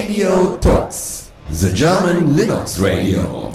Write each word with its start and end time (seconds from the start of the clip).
Radio 0.00 0.56
Talks, 0.62 1.30
the 1.50 1.70
German 1.74 2.34
Linux 2.34 2.80
Radio. 2.80 3.52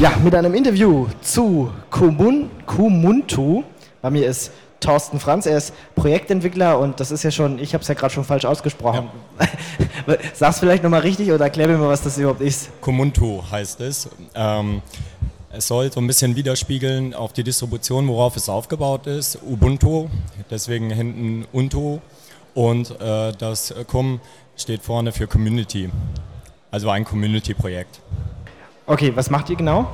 Ja, 0.00 0.16
mit 0.24 0.34
einem 0.34 0.52
Interview 0.54 1.06
zu 1.20 1.70
Kumun, 1.90 2.50
Kumuntu. 2.66 3.62
Bei 4.00 4.10
mir 4.10 4.26
ist 4.26 4.50
Thorsten 4.80 5.20
Franz, 5.20 5.46
er 5.46 5.58
ist 5.58 5.72
Projektentwickler 5.94 6.76
und 6.80 6.98
das 6.98 7.12
ist 7.12 7.22
ja 7.22 7.30
schon, 7.30 7.60
ich 7.60 7.72
habe 7.72 7.82
es 7.82 7.88
ja 7.88 7.94
gerade 7.94 8.12
schon 8.12 8.24
falsch 8.24 8.44
ausgesprochen. 8.44 9.10
Ja. 10.08 10.16
Sag's 10.34 10.58
vielleicht 10.58 10.82
nochmal 10.82 11.02
richtig 11.02 11.30
oder 11.30 11.44
erklär 11.44 11.68
mir 11.68 11.78
mal, 11.78 11.88
was 11.88 12.02
das 12.02 12.18
überhaupt 12.18 12.40
ist. 12.40 12.68
Kumuntu 12.80 13.44
heißt 13.48 13.80
es. 13.82 14.08
Ähm, 14.34 14.82
es 15.52 15.68
soll 15.68 15.92
so 15.92 16.00
ein 16.00 16.08
bisschen 16.08 16.34
widerspiegeln 16.34 17.14
auf 17.14 17.32
die 17.32 17.44
Distribution, 17.44 18.08
worauf 18.08 18.36
es 18.36 18.48
aufgebaut 18.48 19.06
ist. 19.06 19.38
Ubuntu, 19.48 20.08
deswegen 20.50 20.90
hinten 20.90 21.46
Unto 21.52 22.00
und 22.54 22.90
äh, 23.00 23.32
das 23.32 23.74
Kum 23.86 24.20
steht 24.56 24.82
vorne 24.82 25.12
für 25.12 25.26
Community, 25.26 25.90
also 26.70 26.90
ein 26.90 27.04
Community-Projekt. 27.04 28.00
Okay, 28.86 29.12
was 29.14 29.30
macht 29.30 29.50
ihr 29.50 29.56
genau? 29.56 29.86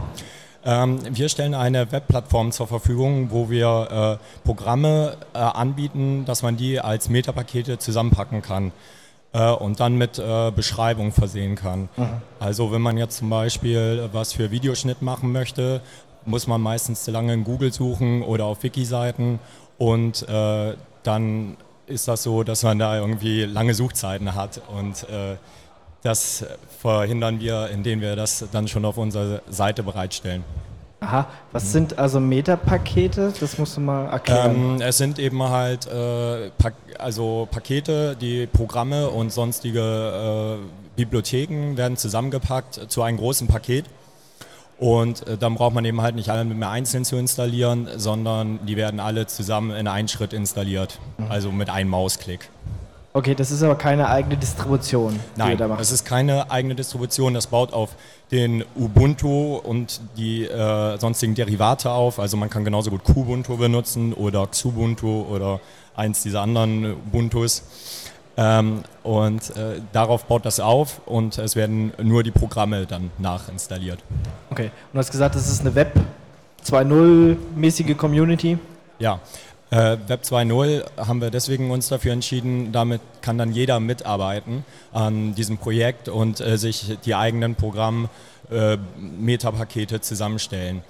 Ähm, 0.65 0.99
wir 1.11 1.29
stellen 1.29 1.55
eine 1.55 1.93
Webplattform 1.93 2.53
zur 2.53 2.67
Verfügung, 2.67 3.31
wo 3.31 3.49
wir 3.49 4.19
äh, 4.21 4.45
Programme 4.45 5.17
äh, 5.33 5.39
anbieten, 5.39 6.25
dass 6.25 6.43
man 6.43 6.57
die 6.57 6.81
als 6.81 7.09
Metapakete 7.09 7.79
zusammenpacken 7.79 8.43
kann 8.43 8.73
äh, 9.33 9.51
und 9.51 9.81
dann 9.81 9.97
mit 9.97 10.19
äh, 10.19 10.51
Beschreibung 10.51 11.13
versehen 11.13 11.55
kann. 11.55 11.89
Mhm. 11.97 12.09
Also 12.41 12.73
wenn 12.73 12.83
man 12.83 12.99
jetzt 12.99 13.19
zum 13.19 13.31
Beispiel 13.31 14.09
was 14.13 14.33
für 14.33 14.51
Videoschnitt 14.51 15.01
machen 15.01 15.33
möchte, 15.33 15.81
muss 16.25 16.47
man 16.47 16.61
meistens 16.61 17.07
lange 17.07 17.33
in 17.33 17.45
Google 17.45 17.73
suchen 17.73 18.23
oder 18.23 18.45
auf 18.45 18.63
Wiki-Seiten 18.63 19.39
und 19.79 20.29
äh, 20.29 20.75
dann 21.03 21.57
ist 21.89 22.09
das 22.09 22.23
so, 22.23 22.43
dass 22.43 22.63
man 22.63 22.79
da 22.79 22.99
irgendwie 22.99 23.45
lange 23.45 23.75
Suchzeiten 23.75 24.35
hat 24.35 24.61
und 24.77 25.09
äh, 25.09 25.37
das 26.03 26.45
verhindern 26.81 27.41
wir, 27.41 27.69
indem 27.71 28.01
wir 28.01 28.15
das 28.17 28.45
dann 28.53 28.69
schon 28.69 28.85
auf 28.85 28.99
unserer 28.99 29.43
Seite 29.49 29.83
bereitstellen. 29.83 30.45
Aha, 31.01 31.27
was 31.53 31.65
mhm. 31.65 31.69
sind 31.69 31.99
also 31.99 32.19
Metapakete? 32.19 33.33
Das 33.39 33.59
musst 33.59 33.77
du 33.77 33.81
mal 33.81 34.07
erklären. 34.07 34.75
Ähm, 34.75 34.81
es 34.81 34.99
sind 34.99 35.19
eben 35.19 35.43
halt 35.43 35.87
äh, 35.87 36.51
pa 36.51 36.71
also 36.99 37.47
Pakete, 37.51 38.17
die 38.17 38.47
Programme 38.47 39.09
und 39.09 39.33
sonstige 39.33 40.59
äh, 40.59 40.97
Bibliotheken 40.97 41.77
werden 41.77 41.97
zusammengepackt 41.97 42.91
zu 42.91 43.03
einem 43.03 43.19
großen 43.19 43.47
Paket. 43.47 43.85
Und 44.79 45.27
äh, 45.27 45.37
dann 45.37 45.57
braucht 45.57 45.75
man 45.75 45.85
eben 45.85 46.01
halt 46.01 46.15
nicht 46.15 46.31
alle 46.31 46.45
mehr 46.45 46.71
einzeln 46.71 47.05
zu 47.05 47.17
installieren, 47.17 47.89
sondern 47.97 48.61
die 48.67 48.77
werden 48.77 49.01
alle 49.01 49.27
zusammen 49.27 49.73
in 49.73 49.89
einen 49.89 50.09
Schritt 50.09 50.33
installiert. 50.33 51.01
Mhm. 51.19 51.31
Also 51.31 51.51
mit 51.53 51.69
einem 51.69 51.91
Mausklick. 51.91 52.49
Okay, 53.15 53.35
das 53.35 53.51
ist 53.51 53.63
aber 53.63 53.75
keine 53.75 54.09
eigene 54.09 54.37
Distribution. 54.37 55.19
Nein, 55.35 55.59
das 55.59 55.91
ist 55.91 56.05
keine 56.05 56.53
eigene 56.53 56.77
Distribution. 56.77 57.35
Das 57.35 57.49
baut 57.49 57.73
auf 57.73 57.97
den 58.31 58.65
Ubuntu 58.77 59.57
und 59.57 60.01
die 60.17 60.45
äh, 60.45 60.99
sonstigen 60.99 61.35
Derivate 61.35 61.91
auf. 61.91 62.21
Also 62.21 62.37
man 62.37 62.49
kann 62.49 62.65
genauso 62.65 62.91
gut 62.91 63.03
Kubuntu 63.03 63.57
benutzen 63.57 64.13
oder 64.13 64.47
Xubuntu 64.47 65.23
oder 65.23 65.59
eins 65.97 66.23
dieser 66.23 66.43
anderen 66.43 66.93
Ubuntus. 66.93 67.65
Ähm, 68.41 68.85
und 69.03 69.51
äh, 69.57 69.81
darauf 69.93 70.27
baut 70.27 70.47
das 70.47 70.61
auf 70.61 71.01
und 71.07 71.39
es 71.39 71.57
werden 71.57 71.93
nur 72.01 72.23
die 72.23 72.31
Programme 72.31 72.87
dann 72.87 73.11
nachinstalliert. 73.19 73.99
Okay, 74.51 74.67
und 74.67 74.95
du 74.95 74.99
hast 75.01 75.11
gesagt, 75.11 75.35
das 75.35 75.51
ist 75.51 75.63
eine 75.63 75.75
Web 75.75 75.93
2.0 76.65 77.37
mäßige 77.57 77.97
Community? 77.97 78.57
Ja, 79.01 79.19
äh, 79.71 79.97
Web 80.07 80.23
2.0 80.23 80.85
haben 81.05 81.21
wir 81.21 81.31
deswegen 81.31 81.73
uns 81.73 81.89
dafür 81.89 82.13
entschieden, 82.13 82.71
damit 82.71 83.01
kann 83.23 83.39
dann 83.39 83.53
jeder 83.53 83.81
mitarbeiten 83.81 84.65
an 84.93 85.35
diesem 85.35 85.59
Projekt 85.59 86.09
und 86.09 86.41
äh, 86.41 86.57
sich 86.59 86.97
die 87.05 87.17
eigenen 87.17 87.57
Programm 87.57 88.09
äh, 88.53 88.79
Metapakete 88.97 90.01
zusammenstellen. 90.01 90.83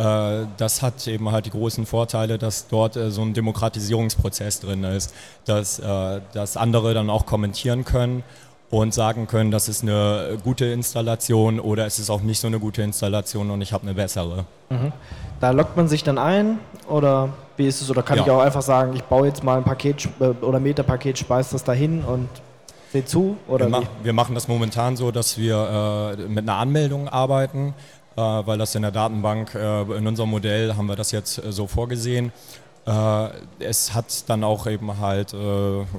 Äh, 0.00 0.46
das 0.56 0.80
hat 0.80 1.06
eben 1.06 1.30
halt 1.30 1.44
die 1.44 1.50
großen 1.50 1.84
Vorteile, 1.84 2.38
dass 2.38 2.68
dort 2.68 2.96
äh, 2.96 3.10
so 3.10 3.20
ein 3.20 3.34
Demokratisierungsprozess 3.34 4.60
drin 4.60 4.82
ist, 4.84 5.14
dass, 5.44 5.78
äh, 5.78 6.20
dass 6.32 6.56
andere 6.56 6.94
dann 6.94 7.10
auch 7.10 7.26
kommentieren 7.26 7.84
können 7.84 8.22
und 8.70 8.94
sagen 8.94 9.26
können, 9.26 9.50
das 9.50 9.68
ist 9.68 9.82
eine 9.82 10.38
gute 10.42 10.64
Installation 10.66 11.60
oder 11.60 11.84
es 11.84 11.98
ist 11.98 12.08
auch 12.08 12.22
nicht 12.22 12.40
so 12.40 12.46
eine 12.46 12.58
gute 12.58 12.80
Installation 12.80 13.50
und 13.50 13.60
ich 13.60 13.74
habe 13.74 13.82
eine 13.82 13.94
bessere. 13.94 14.46
Mhm. 14.70 14.92
Da 15.38 15.50
lockt 15.50 15.76
man 15.76 15.86
sich 15.86 16.02
dann 16.02 16.16
ein 16.16 16.58
oder 16.88 17.28
wie 17.58 17.66
ist 17.66 17.82
es? 17.82 17.90
Oder 17.90 18.02
kann 18.02 18.16
ja. 18.16 18.24
ich 18.24 18.30
auch 18.30 18.40
einfach 18.40 18.62
sagen, 18.62 18.94
ich 18.94 19.02
baue 19.02 19.26
jetzt 19.26 19.44
mal 19.44 19.58
ein 19.58 19.64
Paket 19.64 20.08
oder 20.40 20.60
Metapaket, 20.60 21.18
speise 21.18 21.52
das 21.52 21.64
dahin 21.64 22.04
und 22.04 22.28
sehe 22.90 23.04
zu? 23.04 23.36
Oder 23.48 23.66
wir, 23.66 23.70
ma 23.70 23.82
wir, 24.02 24.12
machen 24.12 24.34
das 24.34 24.48
momentan 24.48 24.96
so, 24.96 25.10
dass 25.10 25.36
wir 25.36 26.16
äh, 26.18 26.22
mit 26.22 26.48
einer 26.48 26.56
Anmeldung 26.56 27.08
arbeiten, 27.08 27.74
weil 28.20 28.58
das 28.58 28.74
in 28.74 28.82
der 28.82 28.90
Datenbank, 28.90 29.54
äh, 29.54 29.82
in 29.82 30.06
unserem 30.06 30.30
Modell 30.30 30.74
haben 30.76 30.86
wir 30.86 30.96
das 30.96 31.12
jetzt 31.12 31.38
äh, 31.38 31.52
so 31.52 31.66
vorgesehen. 31.66 32.32
Äh, 32.86 33.28
es 33.58 33.94
hat 33.94 34.28
dann 34.28 34.44
auch 34.44 34.66
eben 34.66 34.98
halt 34.98 35.34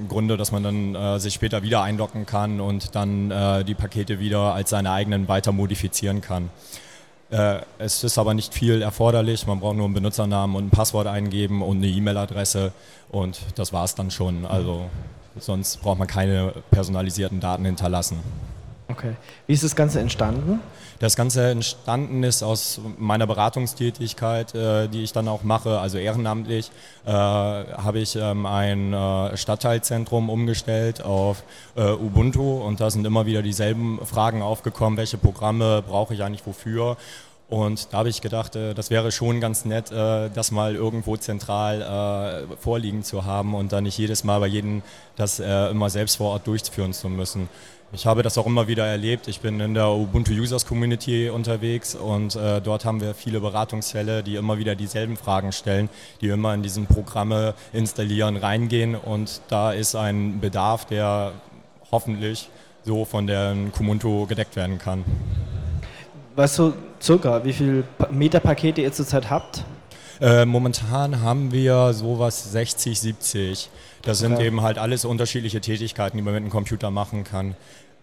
Gründe, 0.09 0.37
dass 0.37 0.51
man 0.51 0.63
dann 0.63 1.19
sich 1.19 1.33
später 1.33 1.61
wieder 1.61 1.83
einloggen 1.83 2.25
kann 2.25 2.59
und 2.59 2.95
dann 2.95 3.63
die 3.65 3.75
Pakete 3.75 4.19
wieder 4.19 4.53
als 4.53 4.71
seine 4.71 4.91
eigenen 4.91 5.27
weiter 5.27 5.51
modifizieren 5.51 6.21
kann. 6.21 6.49
Äh, 7.31 7.61
es 7.79 8.03
ist 8.03 8.17
aber 8.17 8.33
nicht 8.33 8.53
viel 8.53 8.81
erforderlich. 8.81 9.47
Man 9.47 9.61
braucht 9.61 9.77
nur 9.77 9.85
einen 9.85 9.93
Benutzernamen 9.93 10.55
und 10.55 10.67
ein 10.67 10.69
Passwort 10.69 11.07
eingeben 11.07 11.61
und 11.61 11.77
eine 11.77 11.87
E-Mail-Adresse 11.87 12.73
und 13.09 13.39
das 13.55 13.71
war 13.71 13.85
es 13.85 13.95
dann 13.95 14.11
schon. 14.11 14.45
Also 14.45 14.89
sonst 15.39 15.81
braucht 15.81 15.97
man 15.97 16.07
keine 16.07 16.53
personalisierten 16.71 17.39
Daten 17.39 17.63
hinterlassen. 17.63 18.19
Okay. 18.91 19.15
Wie 19.47 19.53
ist 19.53 19.63
das 19.63 19.75
Ganze 19.75 19.99
entstanden? 19.99 20.59
Das 20.99 21.15
Ganze 21.15 21.49
entstanden 21.49 22.21
ist 22.23 22.43
aus 22.43 22.79
meiner 22.99 23.25
Beratungstätigkeit, 23.25 24.53
äh, 24.53 24.87
die 24.87 25.03
ich 25.03 25.13
dann 25.13 25.27
auch 25.27 25.43
mache, 25.43 25.79
also 25.79 25.97
ehrenamtlich, 25.97 26.69
äh, 27.05 27.11
habe 27.11 27.99
ich 27.99 28.15
ähm, 28.15 28.45
ein 28.45 28.93
äh, 28.93 29.35
Stadtteilzentrum 29.35 30.29
umgestellt 30.29 31.01
auf 31.01 31.43
äh, 31.75 31.89
Ubuntu 31.91 32.61
und 32.61 32.81
da 32.81 32.91
sind 32.91 33.05
immer 33.05 33.25
wieder 33.25 33.41
dieselben 33.41 33.99
Fragen 34.05 34.41
aufgekommen, 34.41 34.97
welche 34.97 35.17
Programme 35.17 35.81
brauche 35.81 36.13
ich 36.13 36.21
eigentlich 36.21 36.45
wofür. 36.45 36.97
Und 37.49 37.91
da 37.91 37.97
habe 37.97 38.09
ich 38.09 38.21
gedacht, 38.21 38.55
äh, 38.55 38.73
das 38.75 38.91
wäre 38.91 39.11
schon 39.11 39.41
ganz 39.41 39.65
nett, 39.65 39.91
äh, 39.91 40.29
das 40.29 40.51
mal 40.51 40.75
irgendwo 40.75 41.17
zentral 41.17 42.47
vorliegen 42.59 43.03
zu 43.03 43.25
haben 43.25 43.55
und 43.55 43.71
dann 43.71 43.85
nicht 43.85 43.97
jedes 43.97 44.23
Mal 44.23 44.39
bei 44.39 44.47
jedem 44.47 44.83
das 45.15 45.39
immer 45.39 45.89
selbst 45.89 46.17
vor 46.17 46.31
Ort 46.31 46.47
durchführen 46.47 46.93
zu 46.93 47.09
müssen. 47.09 47.49
Ich 47.93 48.05
habe 48.05 48.23
das 48.23 48.37
auch 48.37 48.45
immer 48.45 48.69
wieder 48.69 48.85
erlebt. 48.85 49.27
Ich 49.27 49.41
bin 49.41 49.59
in 49.59 49.73
der 49.73 49.89
Ubuntu 49.89 50.31
Users 50.31 50.65
Community 50.65 51.29
unterwegs 51.29 51.93
und 51.93 52.37
äh, 52.37 52.61
dort 52.61 52.85
haben 52.85 53.01
wir 53.01 53.13
viele 53.13 53.41
Beratungsfälle, 53.41 54.23
die 54.23 54.37
immer 54.37 54.57
wieder 54.57 54.75
dieselben 54.75 55.17
Fragen 55.17 55.51
stellen, 55.51 55.89
die 56.21 56.29
immer 56.29 56.53
in 56.53 56.63
diesen 56.63 56.85
Programme 56.85 57.53
installieren, 57.73 58.37
reingehen 58.37 58.95
und 58.95 59.41
da 59.49 59.73
ist 59.73 59.95
ein 59.95 60.39
Bedarf, 60.39 60.85
der 60.85 61.33
hoffentlich 61.91 62.47
so 62.85 63.03
von 63.03 63.27
der 63.27 63.53
Kumunto 63.75 64.25
gedeckt 64.25 64.55
werden 64.55 64.77
kann. 64.77 65.03
Weißt 66.37 66.59
du 66.59 66.73
circa, 67.01 67.43
wie 67.43 67.51
viele 67.51 67.83
Metapakete 68.09 68.79
ihr 68.79 68.93
zurzeit 68.93 69.29
habt? 69.29 69.65
Äh, 70.21 70.45
momentan 70.45 71.19
haben 71.21 71.51
wir 71.51 71.91
sowas 71.91 72.51
60, 72.53 72.97
70. 72.97 73.69
Das 74.03 74.19
sind 74.19 74.33
okay. 74.33 74.47
eben 74.47 74.61
halt 74.61 74.77
alles 74.77 75.05
unterschiedliche 75.05 75.61
Tätigkeiten, 75.61 76.17
die 76.17 76.23
man 76.23 76.33
mit 76.33 76.43
dem 76.43 76.49
Computer 76.49 76.91
machen 76.91 77.23
kann. 77.23 77.55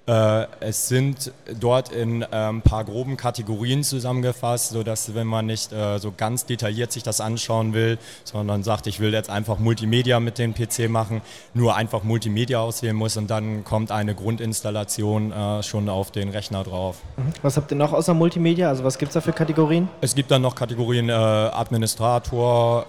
Äh, 0.08 0.46
es 0.60 0.88
sind 0.88 1.32
dort 1.60 1.90
in 1.92 2.24
ein 2.24 2.28
ähm, 2.32 2.62
paar 2.62 2.84
groben 2.84 3.18
Kategorien 3.18 3.84
zusammengefasst, 3.84 4.70
sodass, 4.70 5.14
wenn 5.14 5.26
man 5.26 5.44
nicht 5.44 5.70
äh, 5.70 5.98
so 5.98 6.14
ganz 6.16 6.46
detailliert 6.46 6.92
sich 6.92 7.02
das 7.02 7.20
anschauen 7.20 7.74
will, 7.74 7.98
sondern 8.24 8.62
sagt, 8.62 8.86
ich 8.86 9.00
will 9.00 9.12
jetzt 9.12 9.28
einfach 9.28 9.58
Multimedia 9.58 10.18
mit 10.18 10.38
dem 10.38 10.54
PC 10.54 10.88
machen, 10.88 11.20
nur 11.52 11.76
einfach 11.76 12.04
Multimedia 12.04 12.60
auswählen 12.60 12.96
muss 12.96 13.18
und 13.18 13.28
dann 13.28 13.64
kommt 13.64 13.92
eine 13.92 14.14
Grundinstallation 14.14 15.30
äh, 15.30 15.62
schon 15.62 15.90
auf 15.90 16.10
den 16.10 16.30
Rechner 16.30 16.64
drauf. 16.64 16.96
Mhm. 17.18 17.34
Was 17.42 17.58
habt 17.58 17.70
ihr 17.70 17.76
noch 17.76 17.92
außer 17.92 18.14
Multimedia? 18.14 18.70
Also 18.70 18.84
was 18.84 18.96
gibt 18.96 19.10
es 19.10 19.14
da 19.14 19.20
für 19.20 19.34
Kategorien? 19.34 19.90
Es 20.00 20.14
gibt 20.14 20.30
dann 20.30 20.40
noch 20.40 20.54
Kategorien 20.54 21.10
Administrator, 21.10 22.86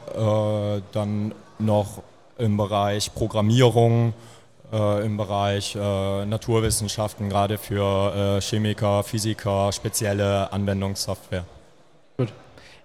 dann 0.93 1.33
noch 1.59 2.01
im 2.39 2.57
Bereich 2.57 3.13
Programmierung, 3.13 4.13
äh, 4.71 5.05
im 5.05 5.17
Bereich 5.17 5.75
äh, 5.75 6.25
Naturwissenschaften, 6.25 7.29
gerade 7.29 7.57
für 7.57 8.37
äh, 8.37 8.41
Chemiker, 8.41 9.03
Physiker, 9.03 9.71
spezielle 9.71 10.51
Anwendungssoftware. 10.51 11.45
Gut. 12.17 12.33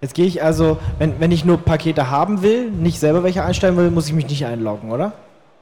Jetzt 0.01 0.13
gehe 0.13 0.25
ich 0.25 0.43
also, 0.43 0.77
wenn, 0.99 1.19
wenn 1.19 1.31
ich 1.31 1.45
nur 1.45 1.57
Pakete 1.57 2.09
haben 2.09 2.41
will, 2.41 2.69
nicht 2.69 2.99
selber 2.99 3.23
welche 3.23 3.43
einstellen 3.43 3.77
will, 3.77 3.89
muss 3.91 4.07
ich 4.07 4.13
mich 4.13 4.27
nicht 4.27 4.45
einloggen, 4.45 4.91
oder? 4.91 5.13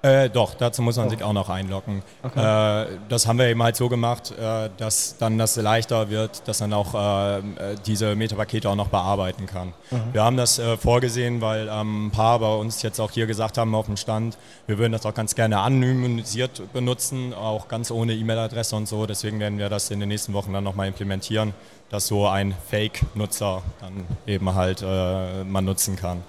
Äh, 0.04 0.30
doch, 0.30 0.54
dazu 0.56 0.82
muss 0.82 0.98
man 0.98 1.10
sich 1.10 1.24
auch 1.24 1.32
noch 1.32 1.48
einloggen. 1.48 2.04
Äh, 2.36 2.86
das 3.08 3.26
haben 3.26 3.40
wir 3.40 3.48
eben 3.48 3.64
halt 3.64 3.78
so 3.78 3.88
gemacht, 3.88 4.34
äh, 4.38 4.70
dass 4.76 5.16
dann 5.18 5.38
das 5.38 5.56
leichter 5.56 6.10
wird, 6.10 6.46
dass 6.46 6.60
man 6.60 6.74
auch 6.74 6.94
äh, 6.94 7.38
äh, 7.38 7.42
diese 7.86 8.14
Metapakete 8.14 8.70
auch 8.70 8.76
noch 8.76 8.90
bearbeiten 8.90 9.46
kann. 9.46 9.74
Wir 10.12 10.22
haben 10.22 10.36
das 10.36 10.60
äh, 10.60 10.76
vorgesehen, 10.76 11.40
weil 11.40 11.70
ähm, 11.72 12.08
ein 12.08 12.12
paar 12.12 12.40
bei 12.40 12.54
uns 12.54 12.82
jetzt 12.82 13.00
auch 13.00 13.12
hier 13.12 13.28
gesagt 13.28 13.58
haben 13.58 13.74
auf 13.76 13.86
dem 13.86 13.96
Stand, 13.96 14.38
wir 14.68 14.78
würden 14.78 14.92
das 14.92 15.06
auch 15.06 15.14
ganz 15.14 15.36
gerne 15.36 15.60
anonymisiert 15.60 16.74
benutzen, 16.74 17.34
auch 17.34 17.70
ganz 17.70 17.90
ohne 17.90 18.14
E-Mail-Adresse 18.14 18.76
und 18.76 18.90
so. 18.90 19.06
Deswegen 19.06 19.40
werden 19.40 19.58
wir 19.58 19.70
das 19.70 19.90
in 19.90 20.02
den 20.02 20.10
nächsten 20.10 20.34
Wochen 20.34 20.52
dann 20.52 20.66
nochmal 20.66 20.90
implementieren, 20.90 21.54
dass 21.90 22.08
so 22.08 22.28
ein 22.28 22.54
Fake-Nutzer 22.70 23.62
dann 23.80 24.06
eben 24.28 24.54
halt 24.54 24.82
man 24.82 25.64
nutzen 25.64 25.96
kann. 25.96 26.24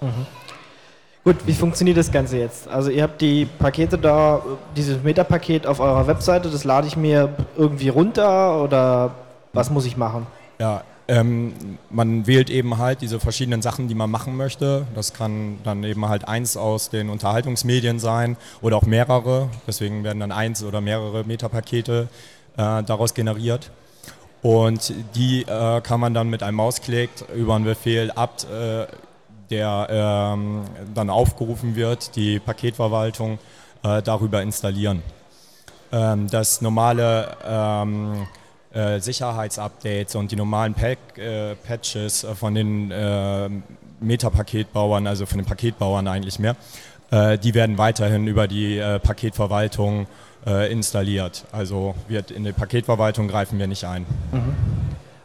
Gut, 1.25 1.37
wie 1.47 1.55
funktioniert 1.55 1.97
das 1.97 2.12
Ganze 2.12 2.37
jetzt? 2.37 2.69
Also 2.69 2.91
ihr 2.91 3.03
habt 3.03 3.23
die 3.23 3.47
Pakete 3.47 3.97
da, 3.97 4.43
dieses 4.76 5.03
Metapaket 5.03 5.67
auf 5.67 5.81
eurer 5.81 6.06
Webseite, 6.06 6.50
das 6.50 6.65
lade 6.65 6.87
ich 6.87 6.99
mir 6.99 7.31
irgendwie 7.56 7.88
runter 7.88 8.62
oder 8.62 9.15
was 9.55 9.71
muss 9.71 9.87
ich 9.87 9.97
machen? 9.97 10.26
Ja, 10.59 10.82
ähm, 11.09 11.79
man 11.88 12.26
wählt 12.26 12.50
eben 12.50 12.76
halt 12.76 13.00
diese 13.00 13.21
verschiedenen 13.21 13.62
Sachen, 13.62 13.88
die 13.88 13.94
man 13.94 14.11
machen 14.11 14.37
möchte. 14.37 14.87
Das 14.94 15.15
kann 15.15 15.59
dann 15.65 15.82
eben 15.82 16.06
halt 16.09 16.29
eins 16.29 16.59
aus 16.59 16.91
den 16.91 17.09
Unterhaltungsmedien 17.09 17.99
sein 17.99 18.37
oder 18.61 18.77
auch 18.77 18.85
mehrere. 18.85 19.49
Deswegen 19.67 20.05
werden 20.05 20.20
dann 20.20 20.32
eins 20.32 20.62
oder 20.62 20.82
mehrere 20.82 21.25
Metapakete 21.25 22.09
äh, 22.59 22.82
daraus 22.82 23.15
generiert. 23.15 23.70
Und 24.43 24.93
die 25.15 25.43
äh, 25.43 25.81
kann 25.81 26.00
man 26.00 26.12
dann 26.12 26.29
mit 26.29 26.43
einem 26.43 26.59
Mausklick 26.59 27.09
über 27.35 27.55
einen 27.55 27.65
Befehl 27.65 28.11
apt, 28.15 28.44
äh, 28.44 28.87
der 29.55 29.87
ähm, 29.91 30.62
dann 30.95 31.11
aufgerufen 31.11 31.77
wird, 31.77 32.17
die 32.17 32.41
Paketverwaltung 32.41 33.39
äh, 33.85 34.03
darüber 34.03 34.43
installieren. 34.43 35.03
Ähm, 35.93 36.29
das 36.29 36.61
normale 36.61 37.37
ähm, 37.47 38.27
äh, 38.73 38.99
Sicherheitsupdates 38.99 40.17
und 40.17 40.33
die 40.33 40.37
normalen 40.37 40.75
Pack, 40.75 40.99
äh, 41.17 41.55
Patches 41.55 42.27
von 42.35 42.55
den 42.55 42.91
äh, 42.91 43.49
Metapaketbauern, 44.01 45.06
also 45.06 45.27
von 45.27 45.39
den 45.39 45.47
Paketbauern 45.47 46.09
eigentlich 46.09 46.41
mehr, 46.41 46.56
äh, 47.12 47.39
die 47.39 47.55
werden 47.55 47.79
weiterhin 47.79 48.27
über 48.27 48.49
die 48.49 48.79
äh, 48.79 48.99
Paketverwaltung 48.99 50.09
äh, 50.47 50.73
installiert. 50.73 51.45
Also 51.53 51.95
wird 52.09 52.33
in 52.33 52.43
die 52.43 52.53
Paketverwaltung 52.53 53.29
greifen 53.29 53.59
wir 53.61 53.69
nicht 53.69 53.85
ein. 53.85 54.05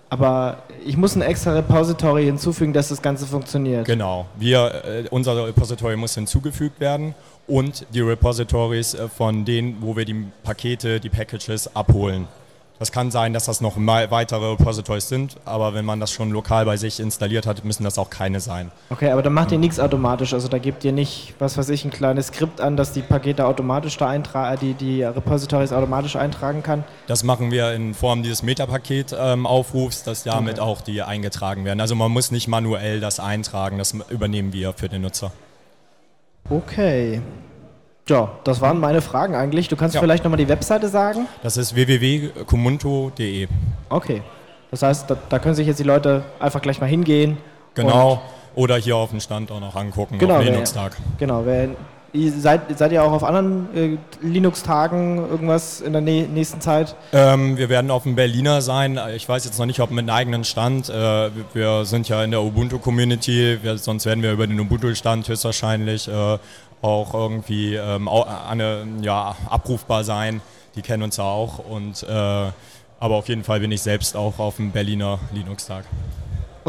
Aber 0.10 0.64
ich 0.86 0.98
muss 0.98 1.16
ein 1.16 1.22
extra 1.22 1.54
Repository 1.54 2.26
hinzufügen, 2.26 2.74
dass 2.74 2.90
das 2.90 3.02
Ganze 3.02 3.28
funktioniert. 3.28 3.86
Genau. 3.86 4.26
Wir, 4.38 4.84
äh, 4.84 5.04
unser 5.12 5.46
Repository 5.46 5.96
muss 5.96 6.16
hinzugefügt 6.16 6.80
werden 6.80 7.14
und 7.48 7.86
die 7.94 8.02
Repositories 8.02 8.96
äh, 8.96 9.08
von 9.08 9.46
denen, 9.46 9.78
wo 9.82 9.96
wir 9.96 10.06
die 10.06 10.26
Pakete, 10.44 11.00
die 11.00 11.10
Packages 11.10 11.76
abholen. 11.76 12.28
Das 12.80 12.94
kann 12.94 13.12
sein, 13.12 13.34
dass 13.34 13.44
das 13.44 13.60
noch 13.60 13.76
weitere 13.76 14.52
Repositories 14.52 15.10
sind, 15.10 15.36
aber 15.44 15.74
wenn 15.74 15.84
man 15.84 16.00
das 16.00 16.12
schon 16.12 16.32
lokal 16.32 16.64
bei 16.64 16.78
sich 16.78 17.02
installiert 17.02 17.46
hat, 17.46 17.66
müssen 17.66 17.84
das 17.84 17.98
auch 17.98 18.10
keine 18.10 18.40
sein. 18.40 18.72
Okay, 18.90 19.12
aber 19.12 19.22
dann 19.22 19.34
macht 19.34 19.52
ihr 19.52 19.58
nichts 19.58 19.82
automatisch. 19.82 20.34
Also 20.34 20.48
da 20.48 20.60
gebt 20.60 20.86
ihr 20.86 20.94
nicht, 20.94 21.34
was 21.40 21.58
weiß 21.58 21.68
ich, 21.70 21.84
ein 21.84 21.92
kleines 21.92 22.28
Skript 22.28 22.62
an, 22.62 22.78
dass 22.78 22.94
die 22.94 23.02
Pakete 23.02 23.46
automatisch 23.46 23.98
da 23.98 24.08
eintragen, 24.08 24.58
die, 24.62 24.74
die 24.74 25.04
Repositories 25.04 25.74
automatisch 25.74 26.16
eintragen 26.16 26.64
kann. 26.64 26.86
Das 27.08 27.24
machen 27.26 27.52
wir 27.52 27.74
in 27.74 27.94
Form 27.94 28.24
dieses 28.24 28.44
Metapaket-Aufrufs, 28.44 30.04
dass 30.04 30.24
damit 30.24 30.62
auch 30.62 30.80
die 30.80 31.02
eingetragen 31.02 31.66
werden. 31.66 31.82
Also 31.82 31.96
man 31.96 32.12
muss 32.12 32.32
nicht 32.32 32.48
manuell 32.48 33.02
das 33.02 33.20
eintragen, 33.20 33.78
das 33.78 33.94
übernehmen 34.10 34.54
wir 34.54 34.72
für 34.72 34.88
den 34.88 35.02
Nutzer. 35.02 35.34
Okay. 36.50 37.22
Ja, 38.10 38.30
das 38.44 38.60
waren 38.62 38.80
meine 38.80 39.02
Fragen 39.02 39.36
eigentlich. 39.36 39.68
Du 39.68 39.76
kannst 39.76 39.96
Ja. 39.96 40.02
vielleicht 40.02 40.24
nochmal 40.24 40.38
die 40.38 40.50
Webseite 40.50 40.90
sagen? 40.90 41.28
Das 41.44 41.58
ist 41.58 41.76
www.comunto.de. 41.76 43.48
Okay. 43.90 44.22
Das 44.72 44.82
heißt, 44.84 45.10
da, 45.10 45.18
da 45.30 45.40
können 45.40 45.56
sich 45.56 45.66
jetzt 45.68 45.80
die 45.80 45.84
Leute 45.84 46.24
einfach 46.40 46.62
gleich 46.62 46.80
mal 46.80 46.88
hingehen. 46.88 47.38
Genau. 47.74 48.22
Oder 48.56 48.76
hier 48.78 48.98
auf 48.98 49.12
dem 49.12 49.20
Stand 49.20 49.52
auch 49.52 49.60
noch 49.60 49.76
angucken, 49.76 50.18
Genau, 50.18 50.38
auf 50.38 50.44
Linux-Tag. 50.44 50.98
Genau. 51.18 51.44
Wer, 51.46 51.70
ihr 52.14 52.32
seid, 52.32 52.62
seid 52.78 52.92
ihr 52.92 53.04
auch 53.04 53.12
auf 53.12 53.24
anderen 53.24 53.68
äh, 53.76 53.98
Linux-Tagen 54.22 55.18
irgendwas 55.30 55.82
in 55.82 55.94
der 55.94 56.02
nä 56.02 56.28
nächsten 56.28 56.62
Zeit? 56.62 56.96
Ähm, 57.14 57.58
wir 57.58 57.70
werden 57.70 57.92
auf 57.92 58.04
dem 58.04 58.16
Berliner 58.16 58.62
sein. 58.62 59.00
Ich 59.16 59.28
weiß 59.28 59.46
jetzt 59.46 59.60
noch 59.60 59.66
nicht, 59.66 59.80
ob 59.80 59.92
mit 59.92 60.00
einem 60.00 60.10
eigenen 60.10 60.44
Stand. 60.44 60.90
Äh, 60.90 61.30
wir- 61.54 61.86
sind 61.86 62.10
ja 62.10 62.24
in 62.24 62.32
der 62.32 62.42
Ubuntu-Community, 62.42 63.60
sonst 63.78 64.06
werden 64.06 64.22
wir 64.24 64.32
über 64.34 64.48
den 64.48 64.60
Ubuntu-Stand 64.60 65.28
höchstwahrscheinlich 65.28 66.08
äh, 66.08 66.38
auch 66.82 67.14
irgendwie 67.14 67.76
ähm, 67.76 68.08
au- 68.08 68.26
eine, 68.50 68.86
ja, 69.02 69.36
abrufbar 69.50 70.04
sein. 70.04 70.42
Die 70.76 70.82
kennen 70.82 71.04
uns 71.04 71.18
ja 71.18 71.24
auch. 71.26 71.60
Und, 71.60 72.04
äh, 72.04 72.08
aber 72.12 73.16
auf 73.16 73.28
jeden 73.30 73.44
Fall 73.44 73.60
bin 73.60 73.72
ich 73.72 73.82
selbst 73.82 74.16
auch 74.16 74.40
auf 74.40 74.58
dem 74.58 74.72
Berliner 74.72 75.20
Linux-Tag. 75.34 75.86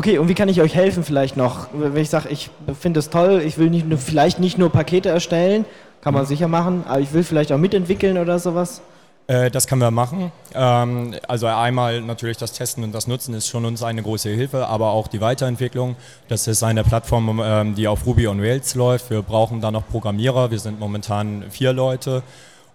Okay, 0.00 0.16
und 0.16 0.28
wie 0.28 0.34
kann 0.34 0.48
ich 0.48 0.62
euch 0.62 0.74
helfen 0.74 1.04
vielleicht 1.04 1.36
noch? 1.36 1.66
Wenn 1.74 1.94
ich 2.00 2.08
sage, 2.08 2.30
ich 2.30 2.48
finde 2.80 3.00
es 3.00 3.10
toll, 3.10 3.42
ich 3.44 3.58
will 3.58 3.68
nicht 3.68 3.86
nur, 3.86 3.98
vielleicht 3.98 4.40
nicht 4.40 4.56
nur 4.56 4.70
Pakete 4.70 5.10
erstellen, 5.10 5.66
kann 6.00 6.14
man 6.14 6.24
sicher 6.24 6.48
machen, 6.48 6.84
aber 6.88 7.00
ich 7.00 7.12
will 7.12 7.22
vielleicht 7.22 7.52
auch 7.52 7.58
mitentwickeln 7.58 8.16
oder 8.16 8.38
sowas. 8.38 8.80
Äh, 9.26 9.50
Das 9.50 9.66
können 9.66 9.82
wir 9.82 9.90
machen. 9.90 10.32
Ähm, 10.54 11.16
Also 11.28 11.48
einmal 11.48 12.00
natürlich 12.00 12.38
das 12.38 12.52
Testen 12.52 12.82
und 12.82 12.94
das 12.94 13.08
Nutzen 13.08 13.34
ist 13.34 13.48
schon 13.48 13.66
uns 13.66 13.82
eine 13.82 14.02
große 14.02 14.30
Hilfe, 14.30 14.68
aber 14.68 14.92
auch 14.92 15.06
die 15.06 15.20
Weiterentwicklung. 15.20 15.96
Das 16.28 16.48
ist 16.48 16.62
eine 16.62 16.82
Plattform, 16.82 17.38
ähm, 17.44 17.74
die 17.74 17.86
auf 17.86 18.06
Ruby 18.06 18.26
on 18.26 18.40
Rails 18.40 18.74
läuft. 18.74 19.10
Wir 19.10 19.20
brauchen 19.20 19.60
da 19.60 19.70
noch 19.70 19.86
Programmierer. 19.86 20.50
Wir 20.50 20.60
sind 20.60 20.80
momentan 20.80 21.44
vier 21.50 21.74
Leute 21.74 22.22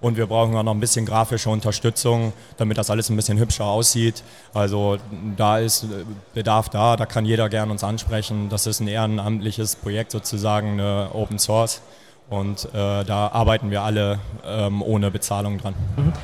und 0.02 0.18
wir 0.18 0.28
brauchen 0.28 0.56
auch 0.56 0.64
noch 0.64 0.74
ein 0.74 0.80
bisschen 0.80 1.06
grafische 1.06 1.50
Unterstützung, 1.50 2.34
damit 2.58 2.78
das 2.78 2.90
alles 2.90 3.10
ein 3.10 3.16
bisschen 3.16 3.38
hübscher 3.38 3.66
aussieht. 3.66 4.24
Also 4.54 4.98
da 5.36 5.60
ist 5.60 5.84
äh, 5.84 6.06
Bedarf 6.34 6.70
da, 6.70 6.96
da 6.96 7.06
kann 7.06 7.26
jeder 7.26 7.50
gern 7.50 7.72
uns 7.72 7.84
ansprechen. 7.84 8.50
Das 8.50 8.68
ist 8.68 8.80
ein 8.80 8.88
ehrenamtliches 8.88 9.76
Projekt 9.78 10.12
sozusagen, 10.12 10.74
eine 10.74 11.10
Open 11.14 11.40
Source. 11.40 11.82
Und 12.28 12.66
äh, 12.66 13.04
da 13.04 13.30
arbeiten 13.32 13.70
wir 13.70 13.84
alle 13.84 14.18
ähm, 14.48 14.82
ohne 14.82 15.12
Bezahlung 15.12 15.60
dran. 15.60 15.76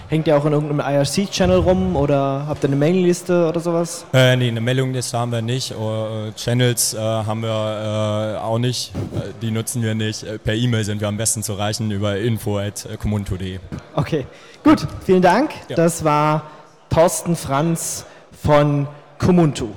Hängt 0.07 0.25
ihr 0.27 0.35
auch 0.35 0.45
in 0.45 0.53
irgendeinem 0.53 0.79
IRC-Channel 0.79 1.59
rum 1.59 1.95
oder 1.95 2.45
habt 2.47 2.63
ihr 2.63 2.69
eine 2.69 2.75
Mailingliste 2.75 3.47
oder 3.47 3.59
sowas? 3.59 4.05
Äh, 4.11 4.35
nee, 4.35 4.47
eine 4.47 4.61
Meldungliste 4.61 5.19
haben 5.19 5.31
wir 5.31 5.43
nicht. 5.43 5.71
Äh, 5.71 6.31
Channels 6.35 6.95
äh, 6.95 6.99
haben 6.99 7.43
wir 7.43 8.37
äh, 8.37 8.43
auch 8.43 8.57
nicht. 8.57 8.93
Äh, 9.13 9.29
die 9.43 9.51
nutzen 9.51 9.83
wir 9.83 9.93
nicht. 9.93 10.23
Äh, 10.23 10.39
per 10.39 10.55
E-Mail 10.55 10.83
sind 10.85 11.01
wir 11.01 11.07
am 11.07 11.17
besten 11.17 11.43
zu 11.43 11.53
erreichen 11.53 11.91
über 11.91 12.17
info.comunto.de. 12.17 13.59
Okay, 13.95 14.25
gut, 14.63 14.87
vielen 15.05 15.21
Dank. 15.21 15.51
Ja. 15.69 15.75
Das 15.75 16.03
war 16.03 16.43
Thorsten 16.89 17.35
Franz 17.35 18.07
von 18.41 18.87
Kumuntu. 19.19 19.69